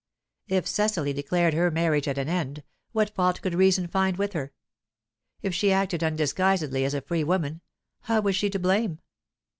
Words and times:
If 0.47 0.65
Cecily 0.65 1.13
declared 1.13 1.53
her 1.53 1.69
marriage 1.69 2.07
at 2.07 2.17
an 2.17 2.27
end, 2.27 2.63
what 2.91 3.11
fault 3.13 3.39
could 3.39 3.53
reason 3.53 3.85
find 3.87 4.17
with 4.17 4.33
her? 4.33 4.51
If 5.43 5.53
she 5.53 5.71
acted 5.71 6.03
undisguisedly 6.03 6.83
as 6.85 6.95
a 6.95 7.01
free 7.01 7.23
woman, 7.23 7.61
how 7.99 8.21
was 8.21 8.35
she 8.35 8.49
to 8.49 8.57
blame? 8.57 8.97